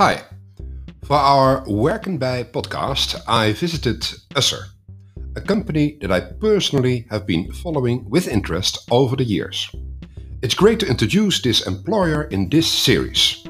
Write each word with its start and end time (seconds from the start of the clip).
Hi. 0.00 0.22
For 1.02 1.16
our 1.16 1.62
Werken 1.66 2.18
Bij 2.18 2.44
podcast, 2.44 3.22
I 3.28 3.52
visited 3.52 4.24
Össur, 4.34 4.64
a 5.34 5.40
company 5.40 5.96
that 5.98 6.10
I 6.10 6.20
personally 6.38 7.04
have 7.08 7.24
been 7.24 7.52
following 7.52 8.06
with 8.08 8.26
interest 8.26 8.84
over 8.88 9.16
the 9.16 9.24
years. 9.24 9.70
It's 10.40 10.54
great 10.54 10.78
to 10.78 10.86
introduce 10.86 11.42
this 11.42 11.66
employer 11.66 12.22
in 12.30 12.48
this 12.48 12.82
series. 12.82 13.42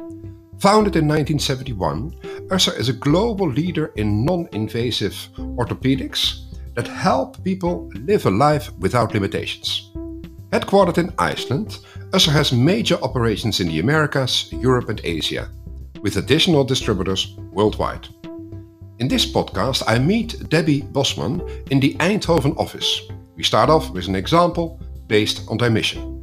Founded 0.58 0.96
in 0.96 1.06
1971, 1.06 2.14
Össur 2.48 2.78
is 2.78 2.88
a 2.88 2.98
global 2.98 3.48
leader 3.48 3.92
in 3.94 4.24
non 4.24 4.48
invasive 4.52 5.14
orthopedics 5.36 6.34
that 6.74 6.88
help 6.88 7.44
people 7.44 7.88
live 8.06 8.26
a 8.26 8.50
life 8.50 8.72
without 8.80 9.14
limitations. 9.14 9.92
Headquartered 10.50 10.98
in 10.98 11.12
Iceland, 11.16 11.78
Össur 12.10 12.32
has 12.32 12.52
major 12.52 12.98
operations 13.02 13.60
in 13.60 13.68
the 13.68 13.78
Americas, 13.78 14.52
Europe, 14.52 14.88
and 14.88 15.00
Asia, 15.04 15.48
with 16.02 16.16
additional 16.16 16.64
distributors 16.64 17.36
worldwide. 17.52 18.08
In 18.98 19.08
this 19.08 19.30
podcast, 19.30 19.82
I 19.86 19.98
meet 19.98 20.48
Debby 20.50 20.82
Bosman 20.82 21.40
in 21.70 21.80
the 21.80 21.94
Eindhoven 21.94 22.56
office. 22.58 23.02
We 23.36 23.42
start 23.42 23.70
off 23.70 23.90
with 23.90 24.08
an 24.08 24.14
example 24.14 24.80
based 25.06 25.48
on 25.48 25.56
their 25.56 25.70
mission. 25.70 26.20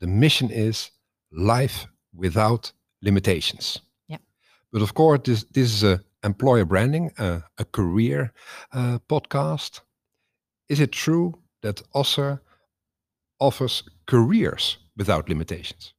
The 0.00 0.06
mission 0.06 0.50
is 0.50 0.90
life 1.30 1.86
without 2.14 2.72
limitations. 3.02 3.80
Yeah. 4.08 4.18
But 4.72 4.82
of 4.82 4.94
course, 4.94 5.20
this, 5.24 5.44
this 5.44 5.72
is 5.72 5.84
a 5.84 6.00
employer 6.24 6.64
branding, 6.64 7.12
uh, 7.18 7.40
a 7.58 7.64
career 7.64 8.32
uh, 8.72 8.98
podcast. 9.08 9.80
Is 10.68 10.80
it 10.80 10.92
true 10.92 11.34
that 11.62 11.82
Össur 11.94 12.40
offers 13.38 13.82
careers 14.06 14.78
without 14.96 15.28
limitations? 15.28 15.94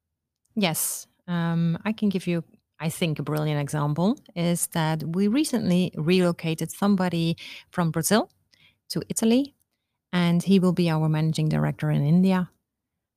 Yes, 0.56 1.08
um, 1.28 1.78
I 1.86 1.94
can 1.94 2.10
give 2.10 2.28
you, 2.28 2.44
I 2.80 2.90
think, 2.90 3.20
a 3.20 3.24
brilliant 3.24 3.62
example 3.62 4.18
is 4.36 4.68
that 4.68 5.04
we 5.04 5.28
recently 5.28 5.92
relocated 5.96 6.72
somebody 6.72 7.38
from 7.72 7.92
Brazil 7.92 8.30
to 8.90 9.02
Italy, 9.10 9.54
and 10.12 10.44
he 10.44 10.60
will 10.60 10.74
be 10.74 10.90
our 10.90 11.10
managing 11.10 11.50
director 11.50 11.90
in 11.92 12.06
India. 12.06 12.50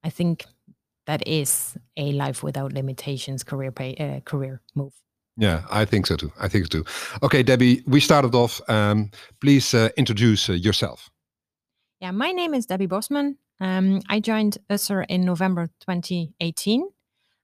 I 0.05 0.11
think 0.11 0.45
that 1.07 1.27
is 1.27 1.77
a 1.97 2.13
life 2.13 2.43
without 2.43 2.73
limitations 2.73 3.45
career 3.45 3.73
pay, 3.73 3.95
uh, 3.97 4.21
career 4.21 4.61
move. 4.75 4.93
Yeah, 5.37 5.65
I 5.71 5.85
think 5.85 6.07
so 6.07 6.17
too. 6.17 6.33
I 6.41 6.49
think 6.49 6.67
so 6.67 6.79
too. 6.79 6.85
Okay, 7.23 7.43
Debby, 7.43 7.83
we 7.87 8.01
started 8.01 8.35
off. 8.35 8.61
Um, 8.69 9.11
please 9.41 9.75
uh, 9.75 9.91
introduce 9.97 10.49
uh, 10.49 10.55
yourself. 10.55 11.11
Yeah, 12.01 12.11
my 12.11 12.33
name 12.33 12.55
is 12.55 12.67
Debby 12.67 12.87
Bosman. 12.87 13.37
Um, 13.61 14.01
I 14.09 14.21
joined 14.21 14.59
Össur 14.71 15.05
in 15.09 15.25
November 15.25 15.69
2018. 15.81 16.89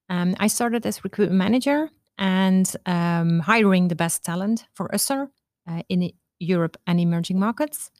Um, 0.09 0.35
I 0.39 0.47
started 0.47 0.85
as 0.85 1.03
recruitment 1.03 1.37
manager 1.37 1.89
and 2.17 2.71
um, 2.85 3.39
hiring 3.39 3.87
the 3.87 3.95
best 3.95 4.23
talent 4.23 4.65
for 4.73 4.87
Össur 4.89 5.29
uh, 5.67 5.81
in 5.89 6.11
Europe 6.39 6.77
and 6.85 6.99
emerging 6.99 7.39
markets. 7.39 7.91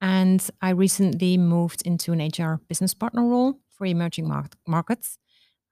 And 0.00 0.48
I 0.62 0.70
recently 0.70 1.36
moved 1.36 1.82
into 1.82 2.12
an 2.12 2.20
HR 2.20 2.60
business 2.68 2.94
partner 2.94 3.26
role 3.26 3.60
for 3.68 3.86
emerging 3.86 4.28
mar- 4.28 4.50
markets. 4.66 5.18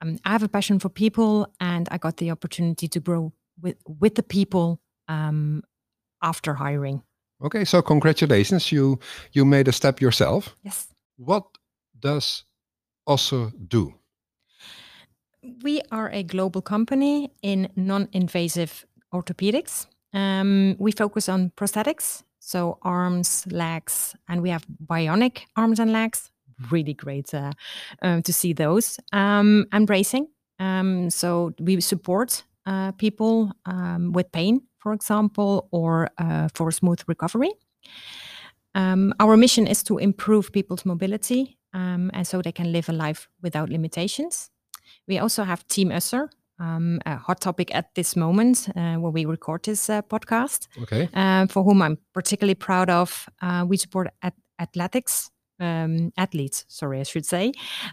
Um, 0.02 0.18
I 0.24 0.30
have 0.30 0.42
a 0.42 0.48
passion 0.48 0.78
for 0.78 0.88
people, 0.88 1.46
and 1.60 1.88
I 1.90 1.98
got 1.98 2.16
the 2.16 2.30
opportunity 2.30 2.88
to 2.88 3.00
grow 3.00 3.32
with 3.60 3.76
with 3.86 4.14
the 4.14 4.22
people 4.22 4.80
um, 5.08 5.62
after 6.20 6.54
hiring. 6.54 7.02
Okay, 7.40 7.64
so 7.64 7.82
congratulations, 7.82 8.72
you 8.72 8.98
you 9.32 9.44
made 9.44 9.68
a 9.68 9.72
step 9.72 10.00
yourself. 10.00 10.56
Yes. 10.62 10.88
What 11.16 11.44
does 11.98 12.44
Össur 13.08 13.52
do? 13.68 13.94
We 15.62 15.80
are 15.92 16.10
a 16.10 16.22
global 16.22 16.60
company 16.60 17.30
in 17.42 17.68
non-invasive 17.76 18.84
orthopedics. 19.12 19.86
Um, 20.12 20.76
we 20.78 20.92
focus 20.92 21.28
on 21.28 21.52
prosthetics, 21.56 22.24
so 22.40 22.78
arms, 22.82 23.46
legs, 23.50 24.14
and 24.28 24.42
we 24.42 24.50
have 24.50 24.66
bionic 24.86 25.42
arms 25.56 25.78
and 25.78 25.92
legs. 25.92 26.30
Really 26.70 26.94
great 26.94 27.32
uh, 27.34 27.52
uh, 28.02 28.22
to 28.22 28.32
see 28.32 28.52
those. 28.54 28.98
Um, 29.12 29.66
and 29.72 29.86
bracing. 29.86 30.28
Um, 30.58 31.10
so 31.10 31.52
we 31.60 31.80
support 31.80 32.42
uh, 32.64 32.92
people 32.92 33.52
um, 33.66 34.12
with 34.12 34.32
pain, 34.32 34.62
for 34.78 34.92
example, 34.92 35.68
or 35.70 36.08
uh, 36.18 36.48
for 36.54 36.72
smooth 36.72 37.00
recovery. 37.06 37.52
Um, 38.74 39.14
our 39.20 39.36
mission 39.36 39.66
is 39.66 39.82
to 39.84 39.98
improve 39.98 40.50
people's 40.52 40.84
mobility 40.84 41.56
and 41.72 42.26
so 42.26 42.40
they 42.40 42.52
can 42.52 42.72
live 42.72 42.88
a 42.88 42.92
life 42.92 43.28
without 43.42 43.68
limitations. 43.68 44.50
We 45.08 45.18
also 45.18 45.44
have 45.44 45.66
Team 45.68 45.90
Össur, 45.90 46.28
um, 46.58 47.00
a 47.06 47.16
hot 47.16 47.40
topic 47.40 47.74
at 47.74 47.94
this 47.94 48.16
moment 48.16 48.68
uh, 48.76 48.96
when 48.96 49.12
we 49.12 49.24
record 49.26 49.62
this 49.64 49.90
uh, 49.90 50.02
podcast, 50.02 50.68
Okay. 50.82 51.08
uh, 51.14 51.46
for 51.46 51.62
whom 51.64 51.82
I'm 51.82 51.98
particularly 52.12 52.54
proud 52.54 52.90
of. 52.90 53.28
Uh, 53.42 53.64
we 53.68 53.76
support 53.76 54.08
at 54.22 54.34
athletics, 54.58 55.30
um, 55.60 56.12
athletes, 56.16 56.64
sorry, 56.68 57.00
I 57.00 57.04
should 57.04 57.26
say, 57.26 57.52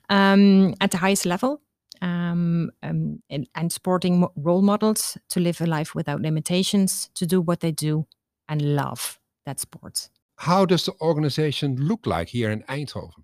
um, 0.09 0.73
at 0.79 0.91
the 0.91 0.97
highest 0.97 1.25
level. 1.25 1.61
Um, 2.01 2.69
um, 2.81 3.21
and, 3.29 3.47
and 3.55 3.71
supporting 3.71 4.27
role 4.35 4.61
models 4.61 5.17
to 5.29 5.39
live 5.39 5.61
a 5.61 5.65
life 5.65 5.95
without 5.95 6.21
limitations, 6.21 7.09
to 7.13 7.25
do 7.25 7.39
what 7.39 7.61
they 7.61 7.71
do 7.71 8.05
and 8.49 8.61
love 8.75 9.19
that 9.45 9.59
sport. 9.61 10.09
How 10.37 10.65
does 10.65 10.83
the 10.83 10.91
organization 10.99 11.77
look 11.77 12.05
like 12.05 12.27
here 12.27 12.51
in 12.51 12.63
Eindhoven? 12.63 13.23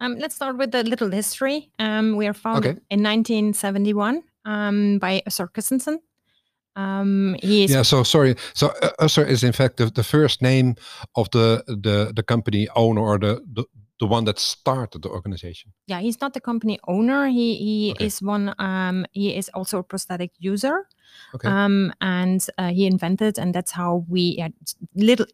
Um, 0.00 0.16
let's 0.18 0.34
start 0.34 0.56
with 0.58 0.74
a 0.74 0.82
little 0.82 1.10
history. 1.10 1.70
Um, 1.78 2.16
we 2.16 2.26
are 2.26 2.34
founded 2.34 2.70
Okay. 2.76 2.80
in 2.90 3.02
1971 3.02 4.22
um, 4.44 4.98
by 4.98 5.22
Össur 5.26 5.48
Kristinsson. 5.52 5.98
Um, 6.76 7.36
he 7.42 7.64
is 7.64 7.70
Yeah, 7.70 7.82
so 7.84 8.02
sorry. 8.02 8.34
So 8.54 8.66
uh, 8.82 8.90
Össur 9.00 9.26
is 9.26 9.42
in 9.44 9.52
fact 9.52 9.76
the, 9.76 9.86
the 9.86 10.02
first 10.02 10.42
name 10.42 10.74
of 11.14 11.28
the 11.30 11.62
the 11.66 12.12
the 12.16 12.22
company 12.22 12.68
owner 12.74 13.00
or 13.00 13.18
the 13.18 13.40
the, 13.54 13.64
the 14.00 14.06
one 14.06 14.24
that 14.24 14.38
started 14.38 15.02
the 15.02 15.08
organization. 15.08 15.72
yeah 15.86 16.00
he's 16.02 16.20
not 16.20 16.32
the 16.32 16.40
company 16.40 16.78
owner. 16.88 17.28
He 17.28 17.54
he 17.56 17.90
Okay. 17.92 18.06
is 18.06 18.22
one. 18.22 18.52
Um, 18.58 19.06
he 19.12 19.36
is 19.36 19.50
also 19.54 19.78
a 19.78 19.82
prosthetic 19.82 20.30
user. 20.38 20.86
Okay. 21.34 21.48
Um, 21.48 21.92
and 22.00 22.40
uh, 22.58 22.70
he 22.74 22.86
invented, 22.86 23.38
and 23.38 23.54
that's 23.54 23.72
how 23.72 24.04
we 24.08 24.22
it's 24.38 24.74
little 24.94 25.26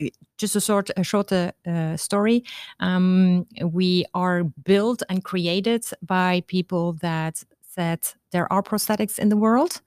just 0.43 0.57
a 0.57 0.61
sort 0.61 0.91
a 0.97 1.03
short 1.05 1.33
uh, 1.33 1.53
uh, 1.67 1.97
story. 1.97 2.43
Um, 2.81 3.47
we 3.73 4.05
are 4.13 4.45
built 4.65 5.03
and 5.09 5.23
created 5.25 5.85
by 6.03 6.43
people 6.47 6.93
that 7.01 7.45
said 7.75 7.99
there 8.31 8.47
are 8.53 8.63
prosthetics 8.63 9.19
in 9.19 9.29
the 9.31 9.37
world, 9.37 9.81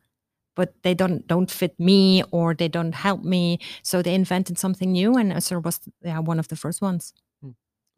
but 0.55 0.69
they 0.81 0.95
don't 0.95 1.27
don't 1.27 1.51
fit 1.51 1.79
me 1.79 2.23
or 2.31 2.55
they 2.55 2.69
don't 2.69 2.95
help 2.95 3.23
me. 3.23 3.57
So 3.83 4.01
they 4.01 4.15
invented 4.15 4.57
something 4.57 4.91
new, 4.91 5.17
and 5.17 5.31
Össur 5.33 5.61
was 5.63 5.79
yeah, 6.05 6.19
one 6.27 6.39
of 6.39 6.47
the 6.47 6.55
first 6.55 6.81
ones. 6.81 7.13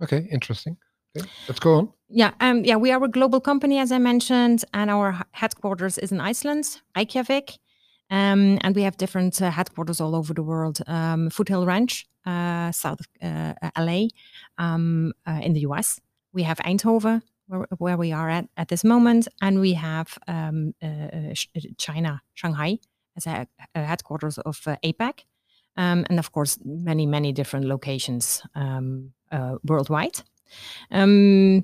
Okay, 0.01 0.27
interesting. 0.31 0.77
Okay, 1.17 1.27
let's 1.47 1.59
go 1.59 1.75
on. 1.75 1.93
Yeah, 2.09 2.31
um, 2.39 2.63
yeah, 2.65 2.75
we 2.75 2.91
are 2.91 3.03
a 3.03 3.07
global 3.07 3.39
company, 3.39 3.79
as 3.79 3.91
I 3.91 3.97
mentioned, 3.97 4.65
and 4.73 4.91
our 4.91 5.21
headquarters 5.31 5.97
is 5.97 6.11
in 6.11 6.19
Iceland, 6.19 6.81
Reykjavik, 6.95 7.57
um, 8.09 8.59
and 8.61 8.75
we 8.75 8.83
have 8.83 8.97
different 8.97 9.41
uh, 9.41 9.49
headquarters 9.49 10.01
all 10.01 10.15
over 10.15 10.33
the 10.33 10.43
world. 10.43 10.79
Um, 10.87 11.29
Foothill 11.29 11.65
Ranch, 11.65 12.05
uh, 12.25 12.71
south 12.71 12.99
of 12.99 13.07
uh, 13.21 13.53
LA, 13.77 14.07
um, 14.57 15.13
uh, 15.25 15.39
in 15.41 15.53
the 15.53 15.61
US. 15.61 15.99
We 16.33 16.43
have 16.43 16.57
Eindhoven, 16.59 17.21
where, 17.47 17.65
where 17.77 17.97
we 17.97 18.11
are 18.11 18.29
at 18.29 18.47
at 18.57 18.67
this 18.67 18.83
moment, 18.83 19.27
and 19.41 19.59
we 19.59 19.73
have 19.73 20.17
um, 20.27 20.73
uh, 20.83 20.85
uh, 20.85 21.33
China, 21.77 22.21
Shanghai, 22.33 22.77
as 23.15 23.25
a, 23.25 23.47
a 23.73 23.83
headquarters 23.85 24.37
of 24.39 24.59
APAC, 24.83 25.21
um, 25.77 26.05
and 26.09 26.19
of 26.19 26.31
course 26.31 26.59
many 26.63 27.05
many 27.05 27.31
different 27.31 27.65
locations 27.65 28.43
um, 28.55 29.13
uh, 29.35 29.57
worldwide. 29.63 30.21
Um, 30.91 31.63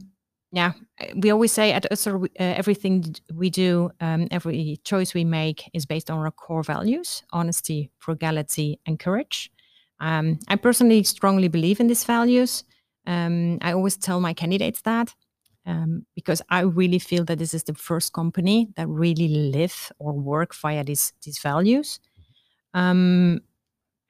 yeah, 0.51 0.73
we 1.15 1.31
always 1.31 1.53
say 1.53 1.71
at 1.71 1.85
Össur, 1.91 2.25
uh, 2.25 2.27
everything 2.37 3.15
we 3.33 3.49
do, 3.49 3.89
um, 4.01 4.27
every 4.31 4.79
choice 4.83 5.13
we 5.13 5.23
make 5.23 5.69
is 5.73 5.85
based 5.85 6.11
on 6.11 6.19
our 6.19 6.31
core 6.31 6.63
values 6.63 7.23
honesty, 7.31 7.89
frugality, 7.99 8.79
and 8.85 8.99
courage. 8.99 9.49
Um, 10.01 10.39
I 10.47 10.57
personally 10.57 11.03
strongly 11.03 11.47
believe 11.47 11.79
in 11.79 11.87
these 11.87 12.03
values. 12.03 12.65
Um, 13.07 13.59
I 13.61 13.71
always 13.73 13.97
tell 13.97 14.19
my 14.19 14.33
candidates 14.33 14.81
that 14.81 15.15
um, 15.65 16.05
because 16.15 16.41
I 16.49 16.61
really 16.61 16.99
feel 16.99 17.23
that 17.25 17.37
this 17.37 17.53
is 17.53 17.63
the 17.63 17.73
first 17.73 18.13
company 18.13 18.69
that 18.75 18.87
really 18.87 19.27
live 19.27 19.91
or 19.99 20.13
work 20.13 20.55
via 20.55 20.83
these, 20.83 21.13
these 21.23 21.39
values. 21.39 21.99
Um, 22.73 23.41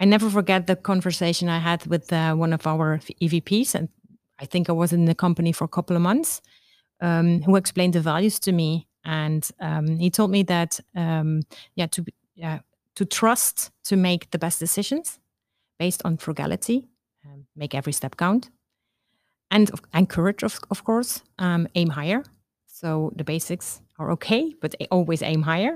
I 0.02 0.06
never 0.06 0.32
forget 0.32 0.66
the 0.66 0.76
conversation 0.76 1.48
I 1.48 1.60
had 1.60 1.86
with 1.86 2.12
uh, 2.12 2.34
one 2.34 2.54
of 2.54 2.66
our 2.66 3.00
EVPs, 3.22 3.76
and 3.76 3.88
I 4.40 4.46
think 4.46 4.68
I 4.68 4.72
was 4.72 4.92
in 4.92 5.06
the 5.06 5.14
company 5.14 5.52
for 5.52 5.66
a 5.66 5.68
couple 5.68 5.96
of 5.96 6.02
months, 6.02 6.42
um, 7.02 7.44
who 7.44 7.56
explained 7.56 7.94
the 7.94 8.02
values 8.02 8.40
to 8.40 8.52
me, 8.52 8.88
and 9.06 9.48
um, 9.60 9.98
he 9.98 10.10
told 10.10 10.32
me 10.32 10.42
that 10.44 10.80
um, 10.96 11.42
yeah, 11.76 11.86
to 11.86 12.04
yeah, 12.34 12.60
to 12.96 13.06
trust 13.06 13.70
to 13.84 13.96
make 13.96 14.32
the 14.32 14.40
best 14.40 14.60
decisions 14.60 15.20
based 15.78 16.02
on 16.04 16.18
frugality, 16.18 16.90
um, 17.28 17.46
make 17.56 17.76
every 17.76 17.94
step 17.94 18.18
count, 18.18 18.50
and 19.52 19.70
and 19.94 20.10
courage, 20.10 20.42
of 20.42 20.60
of 20.72 20.84
course, 20.84 21.22
um, 21.38 21.68
aim 21.76 21.90
higher. 21.90 22.24
So 22.66 23.12
the 23.16 23.24
basics 23.24 23.82
are 24.00 24.10
okay, 24.14 24.56
but 24.62 24.74
always 24.90 25.22
aim 25.22 25.44
higher. 25.44 25.76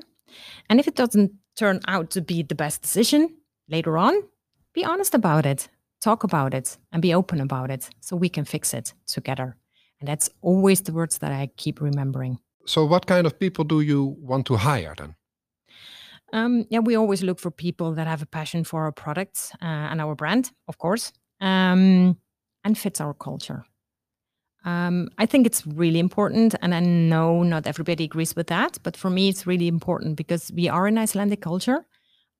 And 0.67 0.79
if 0.79 0.87
it 0.87 0.95
doesn't 0.95 1.31
turn 1.55 1.79
out 1.87 2.09
to 2.09 2.21
be 2.21 2.41
the 2.41 2.55
best 2.55 2.81
decision 2.81 3.29
later 3.67 3.97
on, 3.97 4.13
be 4.73 4.85
honest 4.85 5.13
about 5.13 5.45
it, 5.45 5.69
talk 6.01 6.23
about 6.23 6.53
it, 6.53 6.77
and 6.91 7.01
be 7.01 7.13
open 7.13 7.41
about 7.41 7.71
it 7.71 7.89
so 7.99 8.15
we 8.15 8.29
can 8.29 8.45
fix 8.45 8.73
it 8.73 8.93
together. 9.07 9.55
And 9.99 10.07
that's 10.07 10.29
always 10.41 10.81
the 10.81 10.93
words 10.93 11.19
that 11.19 11.31
I 11.31 11.49
keep 11.57 11.81
remembering. 11.81 12.39
So, 12.65 12.85
what 12.85 13.05
kind 13.05 13.25
of 13.25 13.39
people 13.39 13.63
do 13.63 13.81
you 13.81 14.15
want 14.19 14.45
to 14.47 14.57
hire 14.57 14.93
then? 14.97 15.15
Um, 16.33 16.65
yeah, 16.69 16.79
we 16.79 16.95
always 16.95 17.23
look 17.23 17.39
for 17.39 17.51
people 17.51 17.93
that 17.93 18.07
have 18.07 18.21
a 18.21 18.25
passion 18.25 18.63
for 18.63 18.83
our 18.83 18.91
products 18.91 19.51
uh, 19.61 19.65
and 19.91 20.01
our 20.01 20.15
brand, 20.15 20.51
of 20.67 20.77
course, 20.77 21.13
um, 21.39 22.17
and 22.63 22.77
fits 22.77 22.99
our 22.99 23.13
culture. 23.13 23.63
Um, 24.65 25.09
I 25.19 25.27
think 25.27 25.45
it's 25.45 25.65
really 25.67 25.99
important, 25.99 26.55
and 26.61 26.73
I 26.73 26.79
know 26.79 27.43
not 27.43 27.67
everybody 27.67 28.05
agrees 28.05 28.35
with 28.35 28.47
that, 28.47 28.79
but 28.81 28.97
for 28.97 29.11
me, 29.11 29.29
it's 29.29 29.45
really 29.45 29.67
important 29.67 30.15
because 30.15 30.51
we 30.51 30.67
are 30.67 30.87
an 30.87 30.97
Icelandic 30.97 31.41
culture, 31.41 31.85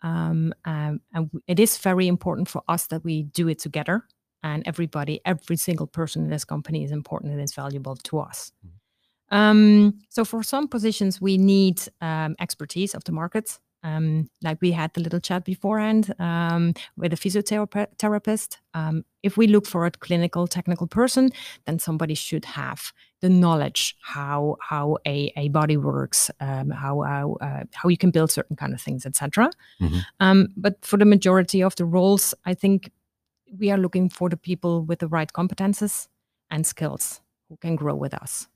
um, 0.06 0.54
um, 0.66 1.02
and 1.14 1.30
it 1.48 1.60
is 1.60 1.78
very 1.80 2.08
important 2.08 2.48
for 2.48 2.62
us 2.68 2.88
that 2.88 3.04
we 3.04 3.24
do 3.24 3.48
it 3.50 3.60
together. 3.60 4.04
And 4.44 4.62
everybody, 4.68 5.20
every 5.26 5.58
single 5.58 5.88
person 5.88 6.24
in 6.24 6.30
this 6.30 6.46
company 6.46 6.84
is 6.84 6.92
important 6.92 7.34
and 7.34 7.42
is 7.42 7.56
valuable 7.56 7.96
to 7.96 8.20
us. 8.20 8.52
Mm-hmm. 8.64 9.36
Um, 9.36 10.00
so, 10.10 10.24
for 10.24 10.44
some 10.44 10.68
positions, 10.68 11.20
we 11.20 11.38
need 11.38 11.82
um, 12.00 12.36
expertise 12.40 12.94
of 12.94 13.04
the 13.06 13.12
markets 13.12 13.60
um, 13.86 14.28
like 14.42 14.58
we 14.62 14.72
had 14.72 14.94
the 14.94 15.02
little 15.02 15.20
chat 15.20 15.46
beforehand 15.46 16.14
um, 16.20 16.74
with 16.98 17.14
a 17.14 17.16
physiotherapist. 17.16 18.58
Um, 18.74 19.06
if 19.22 19.38
we 19.38 19.46
look 19.46 19.68
for 19.68 19.86
a 19.86 19.92
clinical 19.92 20.48
technical 20.48 20.88
person, 20.88 21.30
then 21.66 21.78
somebody 21.78 22.16
should 22.16 22.46
have 22.46 22.92
the 23.26 23.30
knowledge 23.30 23.96
how 24.02 24.56
how 24.62 24.98
a, 25.08 25.32
a 25.36 25.50
body 25.50 25.78
works, 25.78 26.30
um, 26.40 26.70
how 26.70 27.02
how, 27.02 27.38
uh, 27.42 27.64
how 27.74 27.90
you 27.90 27.98
can 27.98 28.12
build 28.12 28.30
certain 28.32 28.56
kind 28.56 28.74
of 28.74 28.82
things, 28.82 29.06
etc. 29.06 29.50
Mm-hmm. 29.82 30.00
Um, 30.20 30.50
but 30.56 30.74
for 30.86 30.98
the 30.98 31.06
majority 31.06 31.64
of 31.64 31.76
the 31.76 31.86
roles, 31.86 32.36
I 32.46 32.54
think 32.54 32.92
we 33.60 33.72
are 33.72 33.80
looking 33.80 34.10
for 34.10 34.30
the 34.30 34.38
people 34.38 34.84
with 34.84 35.00
the 35.00 35.08
right 35.08 35.32
competences 35.34 36.08
and 36.52 36.68
skills 36.68 37.22
who 37.50 37.58
can 37.58 37.76
grow 37.76 37.96
with 37.96 38.14
us. 38.14 38.48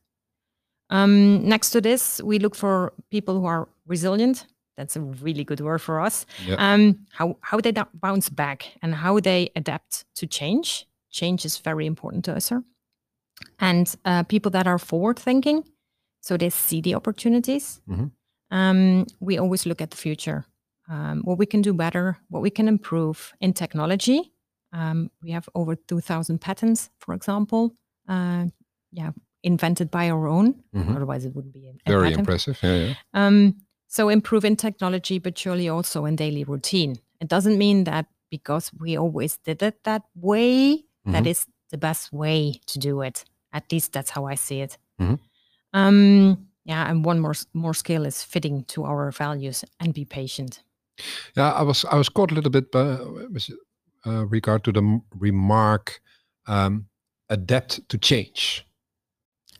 Um, 0.91 1.47
next 1.47 1.71
to 1.71 1.81
this, 1.81 2.21
we 2.23 2.39
look 2.39 2.55
for 2.55 2.93
people 3.09 3.39
who 3.39 3.45
are 3.45 3.67
resilient, 3.87 4.45
that's 4.77 4.95
a 4.95 5.01
really 5.01 5.43
good 5.43 5.61
word 5.61 5.81
for 5.81 5.99
us. 5.99 6.25
Yep. 6.45 6.59
Um, 6.59 7.05
how 7.11 7.37
how 7.41 7.59
they 7.59 7.73
bounce 7.93 8.29
back 8.29 8.77
and 8.81 8.95
how 8.95 9.19
they 9.19 9.49
adapt 9.55 10.05
to 10.15 10.27
change. 10.27 10.87
Change 11.11 11.45
is 11.45 11.57
very 11.57 11.85
important 11.85 12.25
to 12.25 12.35
us, 12.35 12.45
sir. 12.45 12.63
And 13.59 13.93
uh, 14.05 14.23
people 14.23 14.51
that 14.51 14.67
are 14.67 14.79
forward 14.79 15.19
thinking, 15.19 15.63
so 16.21 16.37
they 16.37 16.49
see 16.49 16.81
the 16.81 16.95
opportunities. 16.95 17.81
Mm-hmm. 17.89 18.07
Um, 18.51 19.05
we 19.19 19.37
always 19.37 19.65
look 19.65 19.81
at 19.81 19.91
the 19.91 19.97
future, 19.97 20.45
um, 20.89 21.21
what 21.23 21.37
we 21.37 21.45
can 21.45 21.61
do 21.61 21.73
better, 21.73 22.17
what 22.29 22.41
we 22.41 22.49
can 22.49 22.67
improve 22.67 23.33
in 23.39 23.53
technology. 23.53 24.31
Um, 24.73 25.11
we 25.21 25.31
have 25.31 25.47
over 25.55 25.75
2,000 25.75 26.39
patents, 26.39 26.89
for 26.99 27.13
example. 27.13 27.75
Uh, 28.07 28.45
yeah, 28.91 29.11
invented 29.43 29.91
by 29.91 30.09
our 30.09 30.27
own. 30.27 30.55
Mm-hmm. 30.75 30.95
Otherwise, 30.95 31.25
it 31.25 31.35
wouldn't 31.35 31.53
be 31.53 31.67
a, 31.67 31.89
very 31.89 32.09
patent. 32.09 32.19
impressive. 32.19 32.59
Yeah, 32.61 32.75
yeah. 32.75 32.93
Um, 33.13 33.55
so 33.87 34.09
improve 34.09 34.45
in 34.45 34.55
technology, 34.55 35.19
but 35.19 35.37
surely 35.37 35.69
also 35.69 36.05
in 36.05 36.15
daily 36.15 36.43
routine. 36.43 36.99
It 37.19 37.27
doesn't 37.27 37.57
mean 37.57 37.85
that 37.85 38.07
because 38.29 38.71
we 38.79 38.97
always 38.97 39.37
did 39.37 39.63
it 39.63 39.83
that 39.83 40.03
way, 40.15 40.77
mm-hmm. 40.77 41.11
that 41.11 41.25
is 41.25 41.45
the 41.71 41.77
best 41.77 42.11
way 42.13 42.61
to 42.67 42.79
do 42.79 43.01
it. 43.01 43.25
At 43.51 43.71
least 43.71 43.93
that's 43.93 44.11
how 44.11 44.25
I 44.25 44.35
see 44.35 44.61
it. 44.61 44.77
Mm-hmm. 44.99 45.15
Um, 45.73 46.47
yeah, 46.65 46.89
and 46.89 47.05
one 47.05 47.19
more 47.19 47.35
more 47.53 47.73
skill 47.73 48.05
is 48.05 48.23
fitting 48.23 48.63
to 48.65 48.83
our 48.83 49.11
values 49.11 49.65
and 49.79 49.93
be 49.93 50.05
patient. 50.05 50.63
Yeah, 51.35 51.51
I 51.53 51.63
was 51.63 51.85
I 51.85 51.95
was 51.95 52.09
caught 52.09 52.31
a 52.31 52.35
little 52.35 52.51
bit 52.51 52.71
by, 52.71 52.97
with 53.31 53.49
uh, 54.05 54.25
regard 54.27 54.63
to 54.63 54.71
the 54.71 55.01
remark 55.19 56.01
um, 56.47 56.85
adapt 57.29 57.87
to 57.89 57.97
change. 57.97 58.65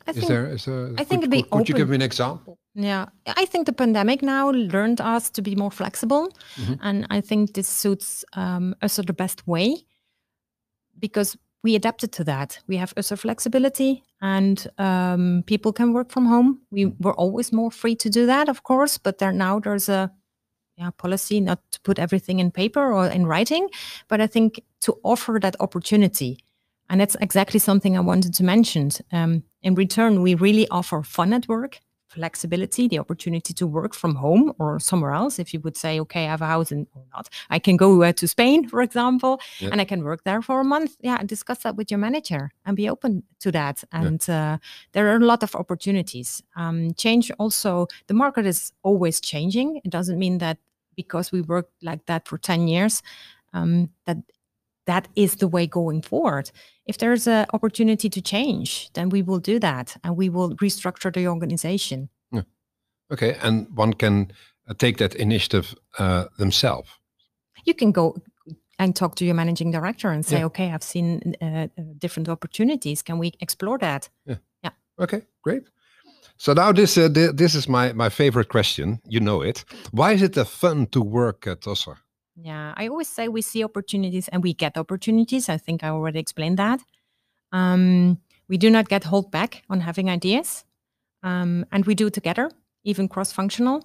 I 0.06 0.10
is 0.10 0.16
think, 0.16 0.28
there 0.28 0.46
is 0.46 0.64
there? 0.64 0.94
I 0.98 1.04
think 1.04 1.22
could, 1.22 1.30
could, 1.30 1.50
could 1.50 1.68
you 1.68 1.74
give 1.74 1.88
me 1.88 1.96
an 1.96 2.02
example? 2.02 2.58
Yeah, 2.74 3.06
I 3.26 3.46
think 3.46 3.66
the 3.66 3.72
pandemic 3.72 4.22
now 4.22 4.50
learned 4.50 5.00
us 5.00 5.30
to 5.30 5.42
be 5.42 5.56
more 5.56 5.70
flexible, 5.70 6.28
mm-hmm. 6.56 6.74
and 6.80 7.06
I 7.10 7.20
think 7.20 7.54
this 7.54 7.68
suits 7.68 8.24
um, 8.32 8.74
us 8.82 8.96
the 8.96 9.12
best 9.12 9.46
way 9.46 9.84
because 10.98 11.36
we 11.62 11.74
adapted 11.74 12.12
to 12.12 12.24
that. 12.24 12.58
We 12.66 12.76
have 12.76 12.92
user 12.96 13.16
flexibility, 13.16 14.02
and 14.20 14.66
um, 14.78 15.42
people 15.46 15.72
can 15.72 15.92
work 15.92 16.10
from 16.10 16.26
home. 16.26 16.60
We 16.70 16.86
were 16.86 17.14
always 17.14 17.52
more 17.52 17.70
free 17.70 17.96
to 17.96 18.10
do 18.10 18.26
that, 18.26 18.48
of 18.48 18.62
course, 18.62 18.98
but 18.98 19.18
there 19.18 19.32
now 19.32 19.60
there's 19.60 19.88
a 19.88 20.10
yeah, 20.76 20.90
policy 20.90 21.40
not 21.40 21.60
to 21.72 21.80
put 21.80 21.98
everything 21.98 22.38
in 22.38 22.50
paper 22.50 22.92
or 22.92 23.06
in 23.06 23.26
writing, 23.26 23.68
but 24.08 24.20
I 24.20 24.26
think 24.26 24.62
to 24.80 24.98
offer 25.02 25.38
that 25.42 25.56
opportunity. 25.60 26.38
And 26.88 27.00
that's 27.00 27.16
exactly 27.20 27.60
something 27.60 27.96
I 27.96 28.00
wanted 28.00 28.34
to 28.34 28.44
mention. 28.44 28.90
Um, 29.12 29.44
in 29.62 29.74
return, 29.74 30.22
we 30.22 30.34
really 30.34 30.66
offer 30.68 31.02
fun 31.02 31.32
at 31.34 31.46
work 31.48 31.80
flexibility, 32.10 32.88
the 32.88 32.98
opportunity 32.98 33.54
to 33.54 33.66
work 33.66 33.94
from 33.94 34.14
home 34.16 34.52
or 34.58 34.80
somewhere 34.80 35.12
else. 35.12 35.38
If 35.38 35.54
you 35.54 35.60
would 35.60 35.76
say, 35.76 36.00
okay, 36.00 36.24
I 36.26 36.30
have 36.30 36.42
a 36.42 36.46
house 36.46 36.72
and 36.72 36.86
or 36.94 37.02
not, 37.14 37.28
I 37.48 37.58
can 37.58 37.76
go 37.76 38.02
uh, 38.02 38.12
to 38.12 38.26
Spain, 38.26 38.68
for 38.68 38.82
example, 38.82 39.40
yeah. 39.58 39.68
and 39.70 39.80
I 39.80 39.84
can 39.84 40.02
work 40.02 40.24
there 40.24 40.42
for 40.42 40.60
a 40.60 40.64
month. 40.64 40.96
Yeah, 41.00 41.22
discuss 41.22 41.58
that 41.60 41.76
with 41.76 41.90
your 41.90 41.98
manager 41.98 42.50
and 42.66 42.76
be 42.76 42.88
open 42.88 43.22
to 43.40 43.52
that. 43.52 43.84
And 43.92 44.22
yeah. 44.26 44.54
uh, 44.54 44.58
there 44.92 45.08
are 45.08 45.16
a 45.16 45.24
lot 45.24 45.42
of 45.42 45.54
opportunities. 45.54 46.42
Um, 46.56 46.92
change 46.94 47.30
also, 47.38 47.86
the 48.08 48.14
market 48.14 48.46
is 48.46 48.72
always 48.82 49.20
changing. 49.20 49.80
It 49.84 49.90
doesn't 49.90 50.18
mean 50.18 50.38
that 50.38 50.58
because 50.96 51.32
we 51.32 51.40
worked 51.42 51.72
like 51.82 52.04
that 52.06 52.26
for 52.26 52.38
10 52.38 52.68
years, 52.68 53.02
um, 53.52 53.90
that 54.06 54.18
that 54.90 55.08
is 55.14 55.36
the 55.36 55.48
way 55.48 55.66
going 55.68 56.02
forward. 56.02 56.50
If 56.84 56.96
there's 56.98 57.26
an 57.26 57.46
opportunity 57.52 58.08
to 58.10 58.20
change, 58.20 58.90
then 58.92 59.08
we 59.08 59.22
will 59.22 59.38
do 59.40 59.60
that 59.60 59.96
and 60.02 60.16
we 60.16 60.28
will 60.28 60.56
restructure 60.56 61.12
the 61.12 61.28
organization. 61.28 62.08
Yeah. 62.32 62.42
Okay, 63.12 63.36
and 63.42 63.66
one 63.78 63.92
can 63.94 64.32
uh, 64.68 64.74
take 64.74 64.96
that 64.96 65.14
initiative 65.14 65.74
uh, 65.98 66.24
themselves. 66.38 66.90
You 67.64 67.74
can 67.74 67.92
go 67.92 68.16
and 68.78 68.96
talk 68.96 69.14
to 69.14 69.24
your 69.24 69.34
managing 69.34 69.70
director 69.70 70.10
and 70.10 70.26
say, 70.26 70.38
yeah. 70.38 70.46
okay, 70.46 70.72
I've 70.72 70.82
seen 70.82 71.34
uh, 71.40 71.46
uh, 71.46 71.66
different 71.98 72.28
opportunities. 72.28 73.02
Can 73.02 73.18
we 73.18 73.32
explore 73.40 73.78
that? 73.78 74.08
Yeah. 74.26 74.38
Yeah. 74.64 74.72
Okay, 74.98 75.22
great. 75.42 75.62
So 76.36 76.54
now 76.54 76.72
this 76.72 76.96
uh, 76.96 77.08
this 77.34 77.54
is 77.54 77.68
my 77.68 77.92
my 77.92 78.08
favorite 78.10 78.48
question. 78.48 78.98
You 79.12 79.20
know 79.20 79.42
it. 79.42 79.64
Why 79.92 80.14
is 80.14 80.22
it 80.22 80.36
a 80.36 80.44
fun 80.44 80.86
to 80.86 81.00
work 81.02 81.46
at 81.46 81.60
Össur? 81.66 81.96
Yeah, 82.42 82.72
I 82.76 82.88
always 82.88 83.08
say 83.08 83.28
we 83.28 83.42
see 83.42 83.62
opportunities 83.62 84.28
and 84.28 84.42
we 84.42 84.54
get 84.54 84.78
opportunities. 84.78 85.48
I 85.48 85.58
think 85.58 85.84
I 85.84 85.88
already 85.88 86.18
explained 86.18 86.58
that. 86.58 86.80
Um, 87.52 88.18
we 88.48 88.56
do 88.56 88.70
not 88.70 88.88
get 88.88 89.04
hold 89.04 89.30
back 89.30 89.62
on 89.68 89.80
having 89.80 90.08
ideas, 90.08 90.64
um, 91.22 91.66
and 91.72 91.84
we 91.84 91.94
do 91.94 92.10
together, 92.10 92.50
even 92.84 93.08
cross 93.08 93.32
functional. 93.32 93.84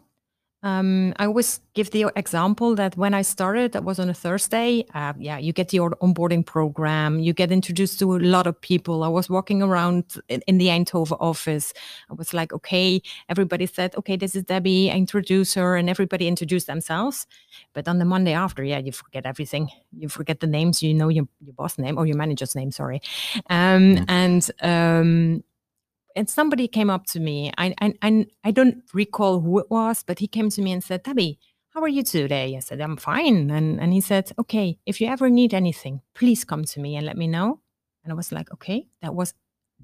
Um, 0.65 1.13
I 1.17 1.27
always 1.27 1.59
give 1.75 1.91
the 1.91 2.07
example 2.15 2.73
that 2.73 2.97
when 2.97 3.13
I 3.13 3.21
started, 3.21 3.73
that 3.73 3.83
was 3.83 3.99
on 3.99 4.09
a 4.09 4.15
Thursday. 4.15 4.83
Uh, 4.95 5.13
yeah, 5.19 5.37
you 5.37 5.53
get 5.53 5.69
the 5.69 5.77
onboarding 5.77 6.43
program, 6.43 7.19
you 7.19 7.33
get 7.33 7.51
introduced 7.51 7.99
to 7.99 8.15
a 8.15 8.17
lot 8.17 8.47
of 8.47 8.59
people. 8.59 9.03
I 9.03 9.07
was 9.07 9.29
walking 9.29 9.61
around 9.61 10.05
in, 10.27 10.41
in 10.47 10.57
the 10.57 10.67
Eindhoven 10.67 11.17
office. 11.19 11.71
I 12.09 12.15
was 12.15 12.33
like, 12.33 12.51
okay, 12.51 12.99
everybody 13.29 13.67
said, 13.67 13.95
okay, 13.95 14.17
this 14.17 14.35
is 14.35 14.43
Debby, 14.43 14.89
I 14.89 14.95
introduce 14.95 15.53
her, 15.53 15.75
and 15.75 15.87
everybody 15.87 16.27
introduced 16.27 16.65
themselves. 16.65 17.27
But 17.73 17.87
on 17.87 17.99
the 17.99 18.05
Monday 18.05 18.33
after, 18.33 18.63
yeah, 18.63 18.79
you 18.79 18.91
forget 18.91 19.27
everything. 19.27 19.69
You 19.95 20.09
forget 20.09 20.39
the 20.39 20.47
names, 20.47 20.81
you 20.81 20.95
know 20.95 21.09
your, 21.09 21.27
your 21.41 21.53
boss 21.53 21.77
name 21.77 21.99
or 21.99 22.07
your 22.07 22.17
manager's 22.17 22.55
name, 22.55 22.71
sorry. 22.71 23.03
Um, 23.51 23.97
mm. 23.97 24.05
And 24.07 24.51
um, 24.61 25.43
and 26.15 26.29
somebody 26.29 26.67
came 26.67 26.89
up 26.89 27.05
to 27.07 27.19
me. 27.19 27.51
I, 27.57 27.75
I, 27.81 28.25
I 28.43 28.51
don't 28.51 28.83
recall 28.93 29.41
who 29.41 29.59
it 29.59 29.69
was, 29.69 30.03
but 30.03 30.19
he 30.19 30.27
came 30.27 30.49
to 30.49 30.61
me 30.61 30.71
and 30.71 30.83
said, 30.83 31.03
Debby, 31.03 31.39
how 31.69 31.81
are 31.81 31.89
you 31.89 32.03
today? 32.03 32.55
I 32.55 32.59
said, 32.59 32.79
I'm 32.79 32.95
fine. 32.95 33.51
And, 33.51 33.81
and 33.81 33.91
he 33.91 33.99
said, 33.99 34.31
okay, 34.39 34.77
if 34.85 35.01
you 35.01 35.07
ever 35.07 35.29
need 35.29 35.53
anything, 35.53 36.01
please 36.13 36.45
come 36.45 36.63
to 36.63 36.79
me 36.79 36.95
and 36.95 37.05
let 37.05 37.17
me 37.17 37.27
know. 37.27 37.59
And 38.03 38.13
I 38.13 38.15
was 38.15 38.31
like, 38.31 38.51
okay, 38.53 38.87
that 39.01 39.13
was 39.13 39.33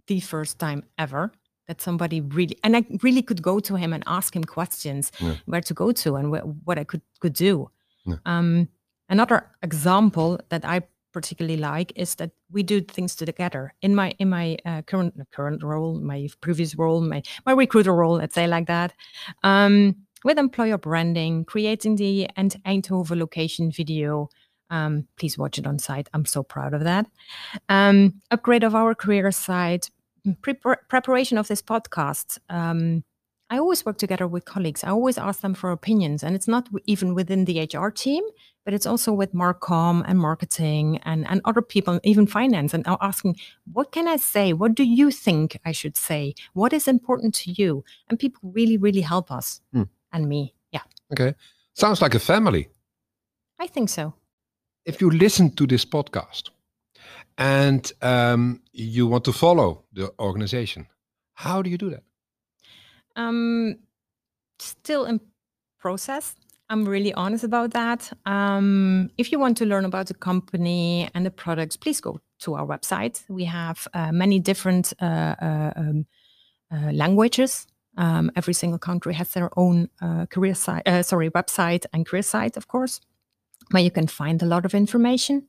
the 0.08 0.22
first 0.22 0.58
time 0.58 0.84
ever 0.98 1.34
that 1.68 1.82
somebody 1.82 2.22
really, 2.22 2.58
and 2.64 2.78
I 2.78 2.86
really 3.02 3.22
could 3.22 3.42
go 3.42 3.60
to 3.60 3.76
him 3.76 3.92
and 3.92 4.04
ask 4.08 4.36
him 4.36 4.44
questions 4.44 5.12
yeah. 5.20 5.36
where 5.46 5.62
to 5.62 5.74
go 5.74 5.92
to 5.92 6.16
and 6.16 6.34
wh- 6.34 6.68
what 6.68 6.80
I 6.80 6.86
could, 6.86 7.02
could 7.20 7.34
do. 7.34 7.70
Yeah. 8.06 8.16
Um, 8.26 8.70
another 9.10 9.50
example 9.62 10.40
that 10.50 10.64
I 10.64 10.84
particularly 11.12 11.58
like 11.58 11.94
is 11.96 12.16
that 12.16 12.32
we 12.52 12.64
do 12.64 12.82
things 12.82 13.16
together. 13.16 13.74
In 13.82 13.96
my 13.96 14.12
in 14.20 14.30
my 14.30 14.58
uh, 14.66 14.82
current 14.84 15.14
current 15.32 15.64
role, 15.64 16.00
my 16.00 16.28
previous 16.42 16.76
role, 16.76 17.02
my 17.02 17.22
my 17.46 17.54
recruiter 17.54 17.94
role, 17.94 18.16
let's 18.16 18.36
say 18.36 18.48
like 18.48 18.68
that, 18.68 18.94
um, 19.44 19.96
with 20.24 20.38
employer 20.38 20.78
branding, 20.78 21.46
creating 21.46 21.96
the 21.96 22.28
Eindhoven 22.38 23.20
location 23.20 23.72
video. 23.72 24.30
Um, 24.70 25.08
please 25.18 25.38
watch 25.38 25.58
it 25.58 25.68
on 25.68 25.80
site. 25.80 26.08
I'm 26.14 26.26
so 26.26 26.44
proud 26.44 26.74
of 26.74 26.86
that. 26.86 27.06
Um, 27.68 28.22
upgrade 28.32 28.64
of 28.64 28.74
our 28.74 28.96
career 28.96 29.30
site, 29.32 29.90
pre- 30.42 30.56
preparation 30.88 31.38
of 31.38 31.50
this 31.50 31.62
podcast. 31.62 32.40
Um, 32.50 33.04
I 33.50 33.58
always 33.58 33.86
work 33.86 33.98
together 33.98 34.28
with 34.28 34.46
colleagues. 34.46 34.82
I 34.82 34.92
always 34.92 35.18
ask 35.18 35.42
them 35.42 35.54
for 35.54 35.72
opinions, 35.72 36.24
and 36.24 36.36
it's 36.36 36.48
not 36.48 36.70
even 36.86 37.14
within 37.14 37.44
the 37.44 37.60
HR 37.62 37.90
team, 37.90 38.24
but 38.64 38.74
it's 38.74 38.86
also 38.86 39.12
with 39.12 39.34
Marcom 39.34 40.04
and 40.08 40.20
marketing 40.20 41.00
and, 41.04 41.28
and 41.28 41.42
other 41.46 41.62
people, 41.62 42.00
even 42.04 42.28
finance, 42.28 42.74
and 42.74 42.86
asking, 43.02 43.38
what 43.72 43.92
can 43.92 44.08
I 44.08 44.18
say? 44.18 44.54
What 44.54 44.76
do 44.76 44.84
you 44.84 45.12
think 45.12 45.58
I 45.66 45.72
should 45.72 45.98
say? 45.98 46.36
What 46.54 46.74
is 46.74 46.88
important 46.88 47.34
to 47.36 47.52
you? 47.52 47.84
And 48.10 48.20
people 48.20 48.52
really, 48.54 48.78
really 48.78 49.02
help 49.02 49.32
us 49.32 49.62
hmm. 49.74 49.84
and 50.12 50.30
me. 50.30 50.54
Yeah. 50.72 50.82
Okay. 51.12 51.36
Sounds 51.74 52.02
like 52.02 52.16
a 52.16 52.20
family. 52.20 52.70
I 53.60 53.68
think 53.68 53.90
so. 53.90 54.14
If 54.86 55.02
you 55.02 55.10
listen 55.10 55.56
to 55.56 55.68
this 55.68 55.86
podcast 55.86 56.50
and 57.38 57.92
um, 58.02 58.62
you 58.72 59.08
want 59.08 59.24
to 59.26 59.34
follow 59.34 59.84
the 59.94 60.12
organization, 60.20 60.88
how 61.34 61.62
do 61.62 61.70
you 61.70 61.78
do 61.78 61.90
that? 61.92 62.04
Um, 63.16 63.78
still 64.60 65.06
in 65.06 65.20
process. 65.80 66.36
I'm 66.72 66.86
really 66.86 67.14
honest 67.14 67.44
about 67.44 67.72
that. 67.72 68.14
Um, 68.26 69.12
if 69.18 69.30
you 69.30 69.40
want 69.40 69.58
to 69.58 69.66
learn 69.66 69.84
about 69.84 70.08
the 70.08 70.14
company 70.14 71.10
and 71.14 71.26
the 71.26 71.30
products, 71.30 71.76
please 71.76 72.00
go 72.00 72.22
to 72.40 72.56
our 72.56 72.66
website. 72.66 73.22
We 73.28 73.44
have 73.44 73.90
uh, 73.94 74.14
many 74.14 74.40
different 74.40 74.94
uh, 75.02 75.36
uh, 75.42 75.74
um, 75.76 76.06
uh, 76.72 76.94
languages. 76.94 77.68
Um, 77.98 78.32
every 78.38 78.54
single 78.54 78.80
country 78.80 79.14
has 79.16 79.34
their 79.34 79.50
own 79.60 79.90
uh, 80.02 80.28
career 80.28 80.56
site, 80.56 80.88
uh, 80.88 81.04
sorry, 81.04 81.30
website 81.30 81.86
and 81.92 82.06
career 82.06 82.22
site, 82.22 82.56
of 82.56 82.70
course, 82.70 83.02
where 83.72 83.84
you 83.84 83.92
can 83.92 84.08
find 84.08 84.42
a 84.42 84.46
lot 84.46 84.64
of 84.64 84.74
information. 84.74 85.48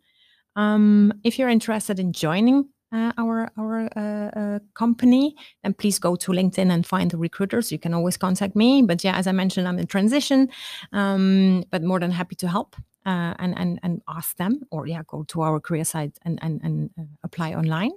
Um, 0.56 1.12
if 1.22 1.38
you're 1.38 1.48
interested 1.48 2.00
in 2.00 2.12
joining 2.12 2.68
uh, 2.92 3.12
our 3.18 3.50
our 3.56 3.88
uh, 3.96 4.40
uh, 4.40 4.58
company, 4.74 5.34
then 5.62 5.74
please 5.74 5.98
go 5.98 6.16
to 6.16 6.32
LinkedIn 6.32 6.70
and 6.70 6.86
find 6.86 7.10
the 7.10 7.18
recruiters. 7.18 7.72
You 7.72 7.78
can 7.78 7.94
always 7.94 8.16
contact 8.16 8.54
me. 8.54 8.82
But 8.82 9.02
yeah, 9.04 9.16
as 9.16 9.26
I 9.26 9.32
mentioned, 9.32 9.66
I'm 9.66 9.78
in 9.78 9.86
transition, 9.86 10.48
um, 10.92 11.64
but 11.70 11.82
more 11.82 12.00
than 12.00 12.10
happy 12.10 12.36
to 12.36 12.48
help 12.48 12.76
uh, 13.06 13.34
and 13.38 13.58
and 13.58 13.80
and 13.82 14.02
ask 14.08 14.36
them, 14.36 14.60
or 14.70 14.86
yeah, 14.86 15.02
go 15.06 15.24
to 15.24 15.42
our 15.42 15.60
career 15.60 15.84
site 15.84 16.18
and 16.22 16.38
and 16.42 16.60
and 16.62 16.90
uh, 16.98 17.04
apply 17.22 17.54
online. 17.54 17.92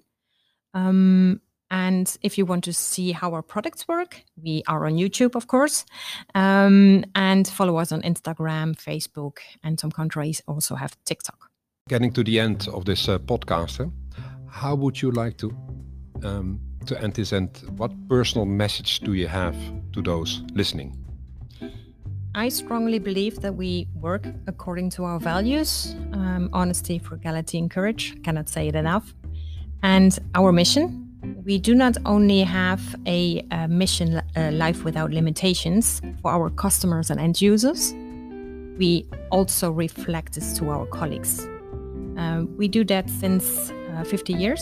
Um, 0.73 1.41
and 1.71 2.15
if 2.21 2.37
you 2.37 2.45
want 2.45 2.63
to 2.65 2.73
see 2.73 3.11
how 3.11 3.33
our 3.33 3.41
products 3.41 3.87
work, 3.87 4.23
we 4.41 4.63
are 4.67 4.85
on 4.85 4.93
YouTube, 4.93 5.35
of 5.35 5.47
course, 5.47 5.83
um, 6.35 7.03
and 7.15 7.47
follow 7.47 7.77
us 7.77 7.91
on 7.91 8.01
Instagram, 8.03 8.75
Facebook, 8.75 9.37
and 9.63 9.79
some 9.79 9.91
countries 9.91 10.41
also 10.47 10.75
have 10.75 10.95
TikTok. 11.05 11.49
Getting 11.89 12.13
to 12.13 12.23
the 12.23 12.39
end 12.39 12.67
of 12.71 12.85
this 12.85 13.09
uh, 13.09 13.17
podcast. 13.17 13.91
How 14.55 14.73
would 14.73 15.01
you 15.01 15.11
like 15.11 15.35
to 15.37 15.51
um, 16.23 16.59
to 16.85 17.01
end 17.01 17.13
this 17.13 17.33
and 17.33 17.49
what 17.77 17.91
personal 18.07 18.45
message 18.45 19.01
do 19.01 19.13
you 19.13 19.27
have 19.27 19.55
to 19.91 20.01
those 20.01 20.41
listening? 20.53 20.95
I 22.35 22.49
strongly 22.49 22.99
believe 22.99 23.41
that 23.41 23.55
we 23.55 23.87
work 23.95 24.25
according 24.47 24.91
to 24.91 25.03
our 25.03 25.19
values. 25.19 25.95
Um, 26.13 26.49
honesty 26.53 26.99
frugality 26.99 27.57
and 27.57 27.69
courage 27.69 28.21
cannot 28.23 28.47
say 28.47 28.67
it 28.67 28.75
enough. 28.75 29.13
And 29.83 30.17
our 30.35 30.51
mission 30.51 31.01
we 31.43 31.57
do 31.57 31.75
not 31.75 31.97
only 32.05 32.41
have 32.41 32.81
a, 33.07 33.45
a 33.51 33.67
mission 33.67 34.21
uh, 34.37 34.51
life 34.53 34.83
without 34.83 35.11
limitations 35.11 36.01
for 36.21 36.31
our 36.31 36.49
customers 36.49 37.09
and 37.09 37.19
end 37.19 37.41
users 37.41 37.93
we 38.77 39.05
also 39.31 39.71
reflect 39.71 40.35
this 40.35 40.57
to 40.57 40.69
our 40.69 40.85
colleagues. 40.87 41.47
Uh, 42.17 42.43
we 42.57 42.67
do 42.67 42.83
that 42.83 43.09
since 43.09 43.71
50 44.03 44.33
years, 44.33 44.61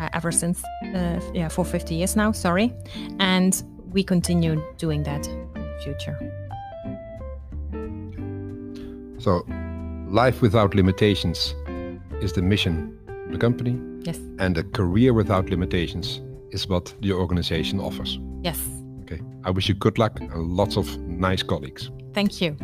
uh, 0.00 0.08
ever 0.12 0.32
since, 0.32 0.62
uh, 0.94 1.20
yeah, 1.34 1.48
for 1.48 1.64
50 1.64 1.94
years 1.94 2.16
now, 2.16 2.32
sorry. 2.32 2.72
And 3.18 3.62
we 3.92 4.02
continue 4.02 4.62
doing 4.78 5.02
that 5.04 5.26
in 5.26 5.50
the 5.54 5.78
future. 5.82 6.16
So, 9.18 9.44
life 10.08 10.40
without 10.42 10.74
limitations 10.74 11.54
is 12.20 12.32
the 12.32 12.42
mission 12.42 12.98
of 13.08 13.32
the 13.32 13.38
company. 13.38 13.78
Yes. 14.02 14.18
And 14.38 14.56
a 14.56 14.62
career 14.62 15.12
without 15.12 15.50
limitations 15.50 16.20
is 16.50 16.66
what 16.68 16.94
the 17.00 17.12
organization 17.12 17.80
offers. 17.80 18.18
Yes. 18.42 18.58
Okay. 19.02 19.20
I 19.44 19.50
wish 19.50 19.68
you 19.68 19.74
good 19.74 19.98
luck 19.98 20.20
and 20.20 20.32
lots 20.32 20.76
of 20.76 20.98
nice 20.98 21.42
colleagues. 21.42 21.90
Thank 22.14 22.40
you. 22.40 22.56